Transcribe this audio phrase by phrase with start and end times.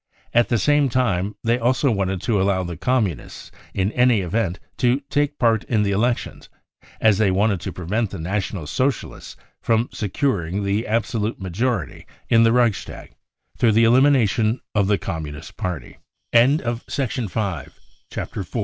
[0.33, 5.01] At the same time, they also wanted to allow the Communists in any event to
[5.11, 6.49] take part in the elections,
[6.99, 12.41] as they wanted to prevent the National Socialists from securing the absolute *> majority in
[12.41, 13.11] the Reichstag
[13.59, 15.27] through the elimination of the* I Comm